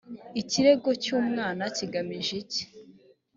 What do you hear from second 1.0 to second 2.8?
cy umwana kigamije iki